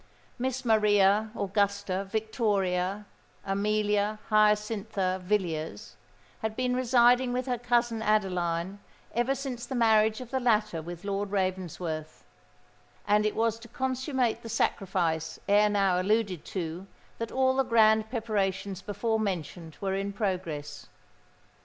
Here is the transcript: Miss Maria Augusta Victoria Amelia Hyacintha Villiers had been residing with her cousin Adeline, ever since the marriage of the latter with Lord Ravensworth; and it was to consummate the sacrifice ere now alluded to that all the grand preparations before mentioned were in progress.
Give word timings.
Miss 0.39 0.65
Maria 0.65 1.29
Augusta 1.37 2.07
Victoria 2.09 3.05
Amelia 3.45 4.17
Hyacintha 4.31 5.21
Villiers 5.23 5.95
had 6.41 6.55
been 6.55 6.75
residing 6.75 7.33
with 7.33 7.45
her 7.45 7.59
cousin 7.59 8.01
Adeline, 8.01 8.79
ever 9.13 9.35
since 9.35 9.63
the 9.67 9.75
marriage 9.75 10.19
of 10.19 10.31
the 10.31 10.39
latter 10.39 10.81
with 10.81 11.03
Lord 11.03 11.29
Ravensworth; 11.29 12.23
and 13.07 13.27
it 13.27 13.35
was 13.35 13.59
to 13.59 13.67
consummate 13.67 14.41
the 14.41 14.49
sacrifice 14.49 15.39
ere 15.47 15.69
now 15.69 16.01
alluded 16.01 16.43
to 16.45 16.87
that 17.19 17.31
all 17.31 17.55
the 17.55 17.63
grand 17.63 18.09
preparations 18.09 18.81
before 18.81 19.19
mentioned 19.19 19.77
were 19.81 19.93
in 19.93 20.13
progress. 20.13 20.87